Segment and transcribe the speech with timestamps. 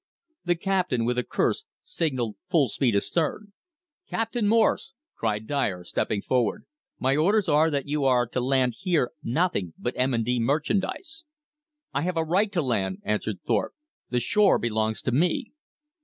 [0.45, 3.53] The captain, with a curse, signalled full speed astern.
[4.07, 6.65] "Captain Morse!" cried Dyer, stepping forward.
[6.97, 10.23] "My orders are that you are to land here nothing but M.
[10.23, 10.39] & D.
[10.39, 11.23] merchandise."
[11.93, 13.75] "I have a right to land," answered Thorpe.
[14.09, 15.51] "The shore belongs to me."